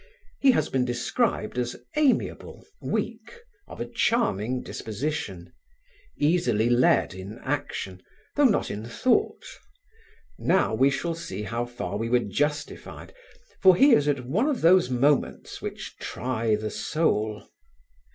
[0.39, 3.33] He has been described as amiable, weak,
[3.67, 5.53] of a charming disposition
[6.17, 8.01] easily led in action,
[8.35, 9.45] though not in thought:
[10.39, 13.13] now we shall see how far we were justified,
[13.61, 17.47] for he is at one of those moments which try the soul.